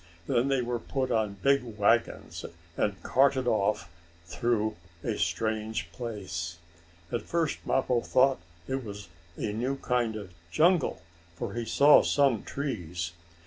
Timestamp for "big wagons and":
1.43-3.03